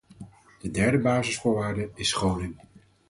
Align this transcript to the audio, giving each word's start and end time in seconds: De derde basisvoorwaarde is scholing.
De 0.61 0.69
derde 0.71 0.97
basisvoorwaarde 0.97 1.89
is 1.95 2.09
scholing. 2.09 2.55